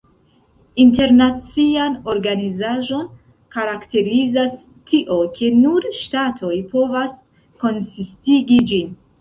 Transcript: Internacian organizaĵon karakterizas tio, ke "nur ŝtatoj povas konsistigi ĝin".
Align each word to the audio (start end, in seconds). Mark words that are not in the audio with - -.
Internacian 0.83 1.97
organizaĵon 2.13 3.03
karakterizas 3.57 4.55
tio, 4.93 5.19
ke 5.39 5.53
"nur 5.61 5.89
ŝtatoj 6.01 6.55
povas 6.75 7.13
konsistigi 7.67 8.63
ĝin". 8.75 8.95